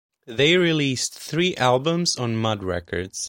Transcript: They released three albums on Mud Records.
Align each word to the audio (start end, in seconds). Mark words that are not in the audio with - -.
They 0.25 0.57
released 0.57 1.13
three 1.13 1.55
albums 1.57 2.17
on 2.17 2.35
Mud 2.35 2.63
Records. 2.63 3.19